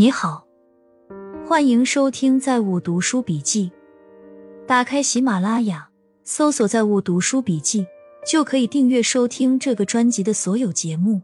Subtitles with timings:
[0.00, 0.46] 你好，
[1.46, 3.70] 欢迎收听《在物读书笔记》。
[4.66, 5.90] 打开喜马拉雅，
[6.24, 7.86] 搜索“在物读书笔记”，
[8.26, 11.20] 就可以订阅收听这个专辑的所有节目。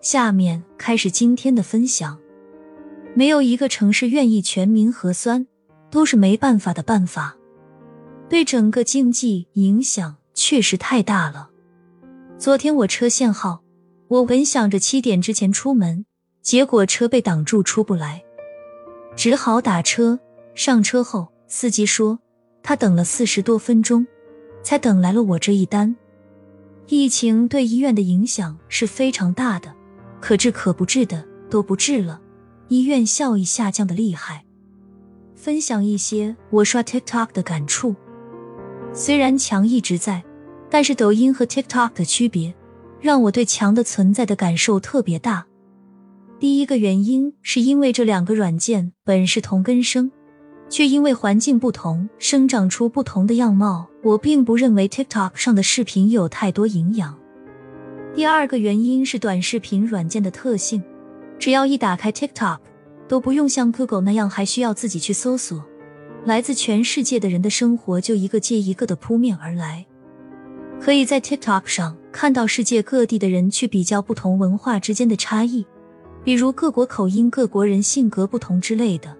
[0.00, 2.16] 下面开始今天的分享。
[3.16, 5.48] 没有一个城市愿意全民核酸，
[5.90, 7.36] 都是没办法的办法。
[8.28, 11.50] 对整个经济影响确实太大了。
[12.38, 13.64] 昨天我车限号，
[14.06, 16.06] 我本想着七点之前出门，
[16.42, 18.22] 结果车被挡住出不来，
[19.16, 20.18] 只好打车。
[20.54, 22.18] 上车后，司机说
[22.62, 24.06] 他等了四十多分钟，
[24.62, 25.96] 才等来了我这一单。
[26.88, 29.72] 疫情对医院的影响是非常大的，
[30.20, 32.20] 可治可不治的都不治了，
[32.68, 34.44] 医院效益下降的厉害。
[35.34, 37.94] 分享一些我刷 TikTok 的感触。
[38.92, 40.22] 虽然墙一直在，
[40.68, 42.52] 但是抖音和 TikTok 的区别
[43.00, 45.46] 让我对墙的存在的感受特别大。
[46.42, 50.10] 第一个原因是因为这两个软件本是同根生，
[50.68, 53.86] 却因为环境不同生长出不同的样貌。
[54.02, 57.16] 我并不认为 TikTok 上的视频有太多营养。
[58.12, 60.82] 第二个原因是短视频软件的特性，
[61.38, 62.58] 只要一打开 TikTok，
[63.06, 65.64] 都不用像 Google 那样还需要自己去搜索。
[66.24, 69.86] 来自全世界的人的生活就一个接一个的扑面而来，
[70.80, 75.64] 可以在 TikTok 上看到世界各地的人去比较不同文化之间的差异，
[76.24, 79.16] 比如各国口音、各国人性格不同之类的，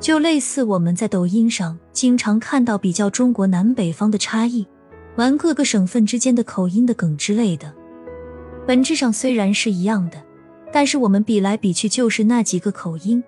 [0.00, 4.66] 就类似我们在抖音上经常看到比较中国南北方的差异，
[5.16, 7.74] 玩各个省份之间的口音的梗之类的。
[8.66, 10.22] 本质上虽然是一样的，
[10.72, 13.22] 但是我们比来比去就是那几个口音，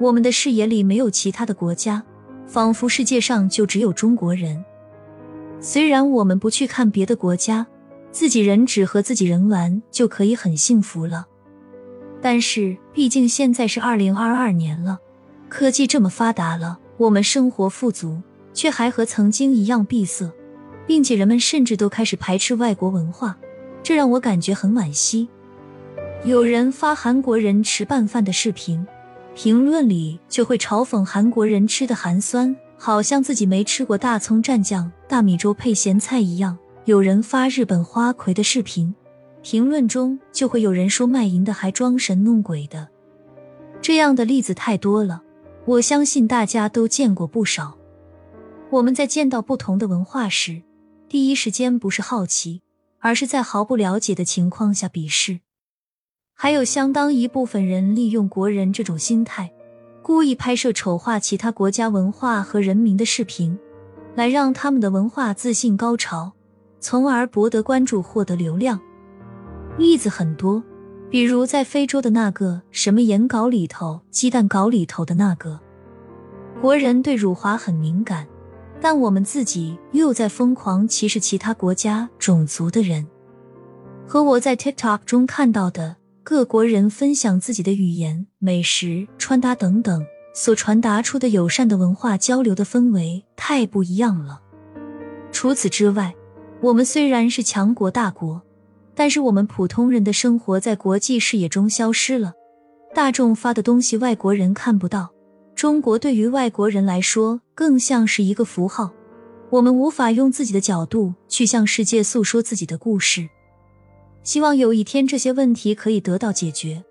[0.00, 2.02] 我们的视野里没有其他的国家。
[2.46, 4.62] 仿佛世界上就只有中国人。
[5.60, 7.66] 虽然我们不去看别的国家，
[8.12, 11.26] 自己人只和自己人玩就可以很幸福了。
[12.24, 14.98] 但是，毕竟现在是二零二二年了，
[15.50, 18.22] 科技这么发达了，我们生活富足，
[18.54, 20.32] 却还和曾经一样闭塞，
[20.86, 23.36] 并且人们甚至都开始排斥外国文化，
[23.82, 25.28] 这让我感觉很惋惜。
[26.24, 28.86] 有人发韩国人吃拌饭的视频。
[29.34, 36.56] 评论里就会嘲讽韩国人吃的寒酸，好像自己没吃过大葱蘸酱、大米粥配咸菜一样。
[36.86, 38.94] 有人发日本花魁的视频，
[39.44, 42.88] 评论中就会有人说卖淫的还装神弄鬼的。
[43.82, 45.22] 这样的例子太多了，
[45.66, 47.76] 我相信大家都见过不少。
[48.70, 50.62] 我们在见到不同的文化时，
[51.10, 52.62] 第一时间不是好奇，
[53.00, 55.40] 而是在毫不了解的情况下鄙视。
[56.32, 59.52] 还有相当一部分人利用国人这种心态，
[60.00, 63.58] 故意拍摄丑化其他国家文化和人民的视频，
[64.14, 66.32] 来让他们的文化自信高潮，
[66.80, 68.80] 从而博得关注、获得流量。
[69.76, 70.62] 例子很多，
[71.10, 75.58] 比如在非洲的那个什么盐稿里头、鸡蛋睾里头的那个。
[76.60, 78.26] 国人对辱华很敏感，
[78.80, 83.06] 但我们自己又在疯狂歧视其他国家种族的人，
[84.06, 85.96] 和我在 TikTok 中看到的。
[86.26, 90.02] 各国人分享自己的语言、美食、穿搭等等，
[90.34, 94.40] 所传达出的友善的文化交流的氛围太不一样了。
[95.30, 96.14] 除此之外，
[96.62, 98.40] 我们虽然是强国大国，
[98.94, 102.32] 但是我们普通人的生活在国际视野中消失了。
[102.94, 105.12] 大众发的东西外国人看不到，
[105.54, 108.92] 中国对于外国人来说更像是一个符号。
[109.50, 113.28] 我们无法用自己的角度去向世界诉说自己的故事。
[114.22, 116.82] 希望有一天这些问题可以得到解决，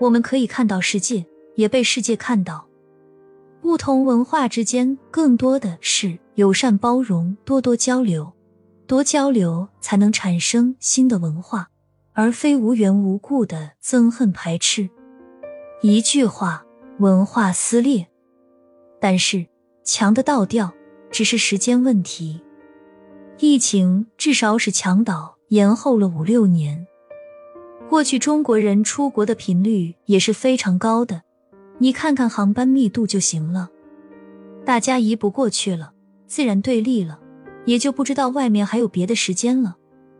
[0.00, 1.26] 我们可以看到世界，
[1.56, 2.66] 也被世界看到。
[3.60, 8.32] 不同文化之间更多的是友善包容，多多交流，
[8.88, 11.68] 多交流才能产生新的文化，
[12.14, 14.88] 而非无缘无故的憎恨排斥。
[15.82, 16.64] 一句话，
[16.98, 18.08] 文化撕裂，
[18.98, 19.46] 但是
[19.84, 20.72] 墙的倒掉
[21.10, 22.42] 只是时间问题。
[23.38, 25.36] 疫情至少使墙倒。
[25.48, 26.86] 延后了五六年。
[27.88, 31.22] 过去中国人出国的频率也是非常高的，
[31.78, 33.70] 你看看航班密度就行了。
[34.62, 35.94] 大家移不过去了，
[36.26, 37.18] 自然对立了，
[37.68, 39.76] 也就不知道外面还有别的时间了。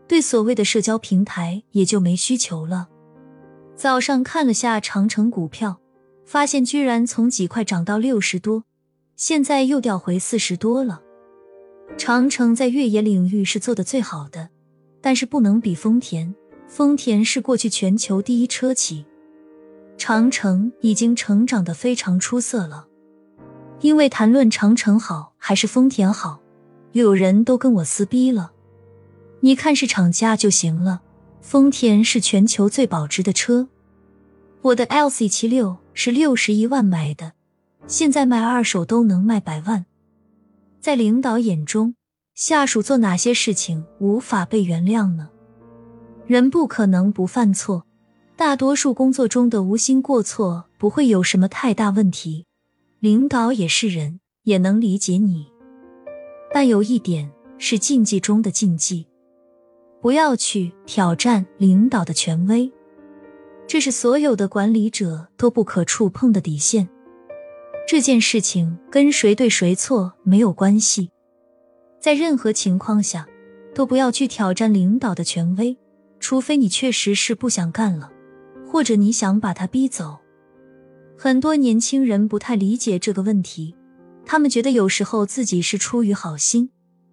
[0.07, 2.87] 对所谓的社交平台也就没需求了。
[3.75, 5.79] 早上看了下长城股票，
[6.27, 8.65] 发现居然从几块涨到六十多，
[9.15, 11.01] 现在又掉回四十多了。
[11.97, 14.49] 长城在越野领域是做的最好的。
[15.01, 16.35] 但是不能比丰田，
[16.67, 19.05] 丰田是过去全球第一车企，
[19.97, 22.85] 长城已经成长的非常出色了。
[23.79, 26.41] 因为谈论长城好还是丰田好，
[26.91, 28.51] 有人都跟我撕逼了。
[29.41, 31.01] 你看是厂家就行了，
[31.41, 33.67] 丰田是全球最保值的车，
[34.61, 37.33] 我的 LC 七六是六十一万买的，
[37.87, 39.85] 现在卖二手都能卖百万。
[40.81, 41.95] 在领导眼中，
[42.35, 45.29] 下属做哪些事情无法被原谅呢？
[46.25, 47.85] 人不可能不犯错，
[48.35, 52.45] 大多数工作中的无心过错不会有什么太大问题。
[52.99, 55.47] 领导也是人，也能理解你。
[56.53, 59.05] 但有一点是禁忌中的禁忌，
[60.01, 62.71] 不要去挑战领导的权威。
[63.67, 66.89] 这是所有的管理者都不可触碰的底线。
[67.87, 71.11] 这件事情跟谁对谁错没有关系，
[71.99, 73.27] 在任何情况下
[73.73, 75.77] 都不要去挑战领导的权威，
[76.19, 78.11] 除非你确实是不想干了，
[78.67, 80.17] 或者你想把他逼走。
[81.17, 83.75] 很多年轻人不太理解这个问题，
[84.31, 86.69] 他们觉得有时候自己是出于好心，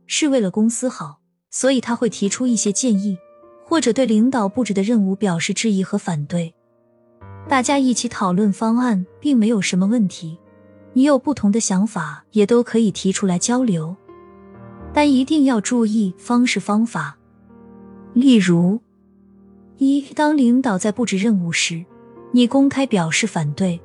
[0.06, 3.16] 是为了公司好，所以他会提出一些建议。
[3.64, 6.54] 或者对领导布置的任务表示质疑和反对，
[7.48, 10.38] 大家一起讨论方案，并没有什么问题。
[10.92, 13.96] 你有不同的想法，也都可以提出来交流，
[14.92, 17.16] 但一定要注意方式方法。
[18.12, 18.78] 例如，
[19.78, 21.82] 一，当领导在布置任务时，
[22.32, 23.80] 你公开表示反对；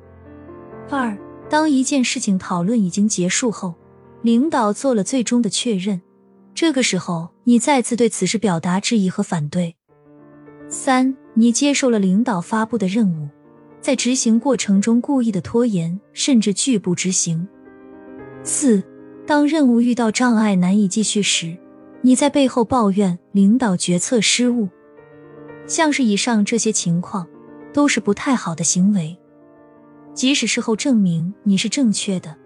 [0.90, 1.16] 二，
[1.52, 3.74] 当一件事情讨论已经结束后，
[4.22, 6.00] 领导做了最终的确认。
[6.54, 9.76] 这个时候，你再次对此事表达质疑和反对。
[10.70, 13.28] 三，你接受了领导发布的任务，
[13.82, 17.46] 在执行过程中故意的拖延，甚至拒不执行。
[18.42, 18.82] 四，
[19.26, 21.54] 当任务遇到障碍难以继续时，
[22.00, 24.70] 你在背后抱怨领导决策失误。
[25.66, 27.28] 像是以上这些情况，
[27.74, 29.18] 都是不太好的行为。
[30.14, 32.36] 即使事后证明你是正确的。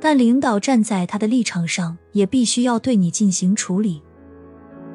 [0.00, 4.02] 但领导站在他的立场上，也必须要对你进行处理。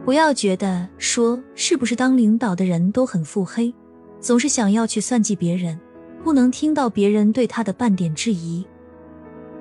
[0.04, 3.74] 不要觉得说是不是当领导的人都很腹黑，
[4.20, 5.80] 总是想要去算计别人，
[6.24, 8.66] 不能听到别人对他的半点质疑。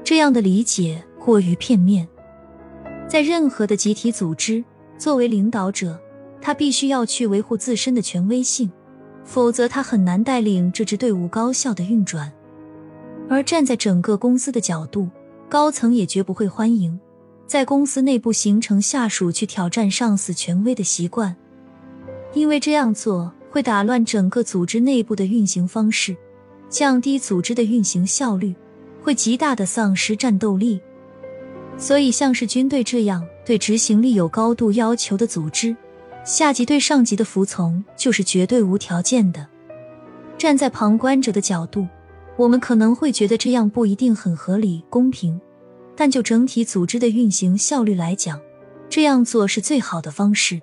[0.02, 2.08] 这样的理解过于片面。
[3.08, 4.64] 在任何的集体组织，
[4.98, 5.96] 作为领导者，
[6.40, 8.70] 他必须要去维护自身的权威性，
[9.24, 12.32] 否则他很难带领这支队伍高效的运转。
[13.28, 15.08] 而站在整个公司的角度，
[15.48, 16.98] 高层也绝不会欢迎
[17.46, 21.34] 在公司内部形成下属去挑战上司权威的习惯，
[22.34, 26.16] 因为这样做会打乱整个组织内部的运行方式，
[26.68, 28.54] 降低组织的运行效率，
[29.02, 30.80] 会极大的丧失战斗力。
[31.78, 35.76] 所以，像是军队这样对执行力有高度要求的组织，
[36.24, 39.46] 下级对上级的服从就是绝对无条件的。
[40.38, 41.86] 站在旁观者的角度。
[42.36, 45.40] 我们可能会觉得这样不一定很合理、公平，
[45.96, 48.38] 但就整体组织的运行效率来讲，
[48.90, 50.60] 这样做是最好的方式。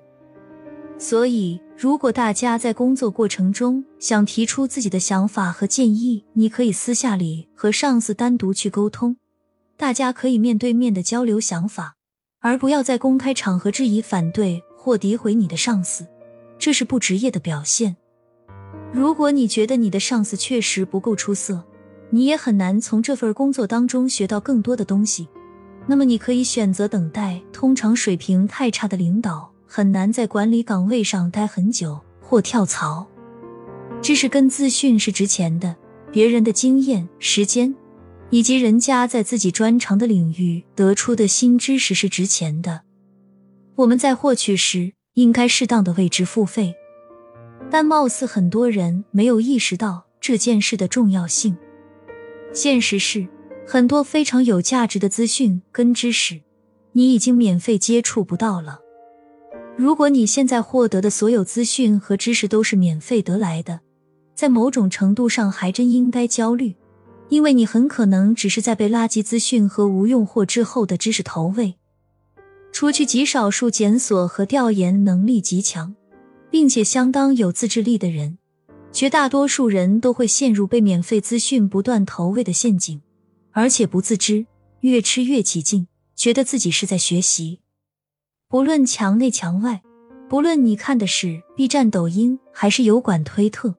[0.99, 9.17] 所以，如果大家在工作过程中想提出自己的想法和建议，你可以私下里和上司单独去沟通，
[9.75, 11.95] 大家可以面对面的交流想法，
[12.39, 16.05] 而不要在公开场合质疑、反对或诋毁你的上司，
[16.59, 17.97] 这是不职业的表现。
[18.93, 21.63] 如果你觉得你的上司确实不够出色，
[22.11, 25.27] 你也很难从这份工作当中学到更多的东西，
[25.87, 27.41] 那么你可以选择等待。
[27.51, 33.07] 通常水平太差的领导很难在管理岗位上待很久或跳槽。
[33.99, 35.75] 知识跟资讯是值钱的，
[36.11, 37.73] 别人的经验、时间
[38.29, 42.81] 以及人家在自己专长的领域得出的新知识是值钱的。
[43.75, 46.75] 我们在获取时应该适当的为之付费。
[47.69, 51.57] 但貌似很多人没有意识到这件事的重要性。
[52.53, 53.27] 现实是，
[53.65, 56.41] 很多非常有价值的资讯跟知识，
[56.91, 58.79] 你已经免费接触不到了。
[59.75, 63.79] 如果你现在获得的所有资讯和知识都是免费得来的，
[64.35, 66.75] 在某种程度上还真应该焦虑，
[67.29, 71.75] 因为你很可能只是在被垃圾资讯和无用货之后的知识投喂。
[72.71, 75.95] 除去极少数检索和调研能力极强。
[76.53, 78.37] 并且相当有自制力的人，
[78.91, 83.01] 绝大多数人都会陷入被免费资讯不断投喂的陷阱，
[83.53, 84.45] 而且不自知，
[84.81, 87.61] 越吃越起劲，觉得自己是在学习。
[88.47, 89.81] 不论墙内墙外，
[90.29, 93.73] 不论你看的是 B 站、抖音还是油管、推特，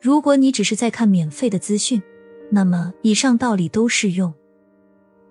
[0.00, 2.00] 如果你只是在看免费的资讯，
[2.52, 4.32] 那么以上道理都适用。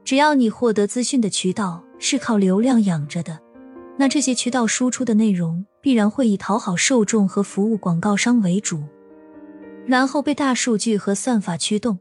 [0.03, 3.39] 只要你获得资讯的渠道是靠流量养着的。
[3.97, 8.83] 那这些渠道输出的内容必然会以讨好受众和服务广告商为主，
[9.85, 11.99] 然后被大数据和算法驱动，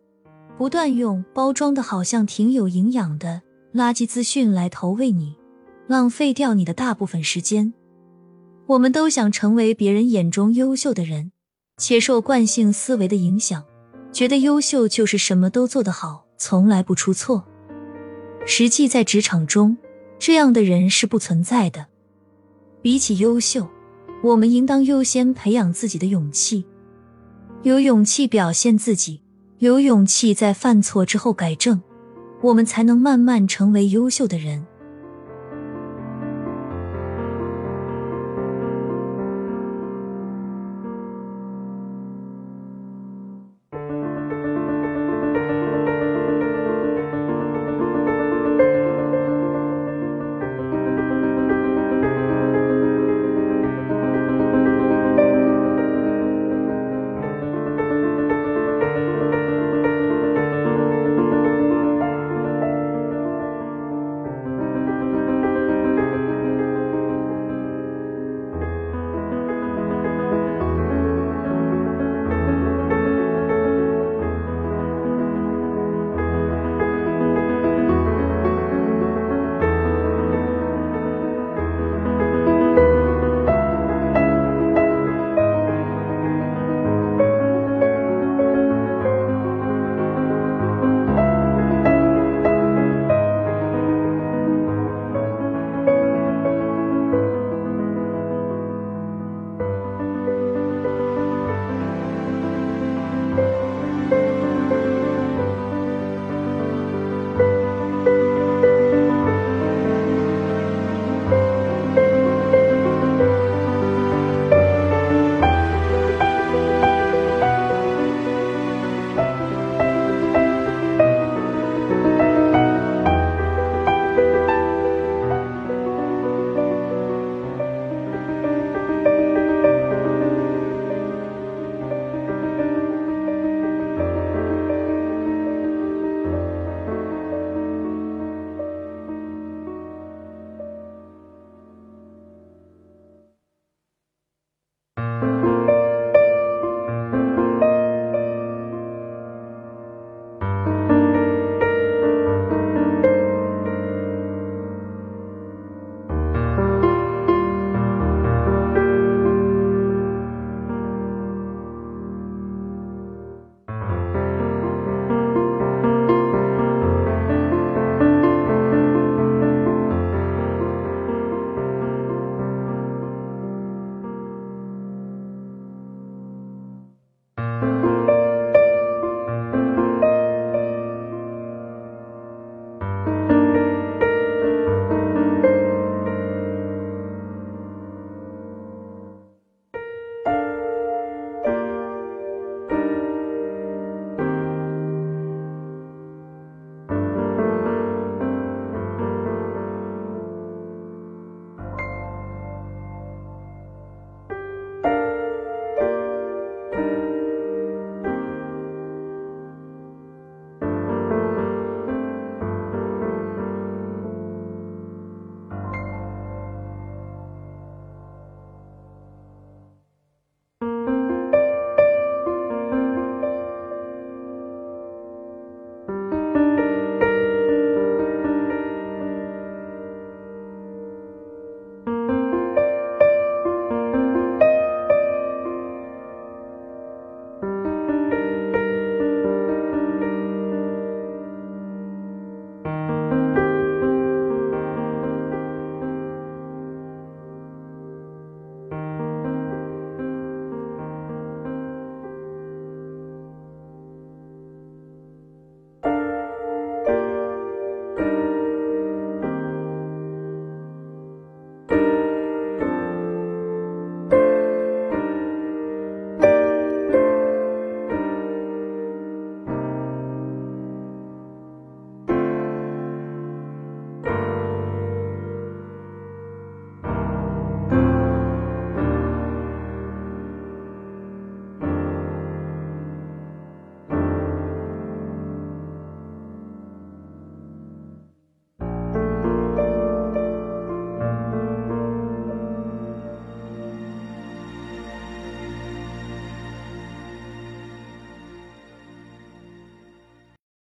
[0.57, 3.43] 不断用包装的好像挺有营养的
[3.75, 5.37] 垃圾资讯来投喂你，
[5.87, 7.73] 浪费掉你的大部分时间。
[8.67, 11.33] 我们都想成为别人眼中优秀的人，
[11.77, 13.65] 且受惯性思维的影响，
[14.13, 17.45] 觉得优秀就是什么都做得好，从来不出错。
[18.47, 19.77] 实际在职场中，
[20.21, 21.87] 这样的人是不存在的。
[22.83, 23.67] 比起优秀，
[24.23, 26.65] 我们应当优先培养自己的勇气，
[27.63, 29.23] 有勇气表现自己，
[29.59, 31.81] 有勇气在犯错之后改正，
[32.43, 34.67] 我们才能慢慢成为优秀的人。